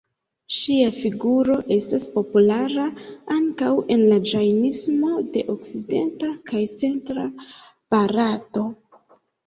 [0.53, 2.87] Ŝia figuro estas populara
[3.37, 8.71] ankaŭ en la Ĝajnismo de okcidenta kaj centra Barato.